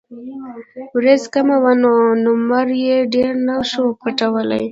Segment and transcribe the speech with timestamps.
[0.95, 1.93] وريځ کمه وه نو
[2.23, 4.59] نمر يې ډېر نۀ شو پټولے ـ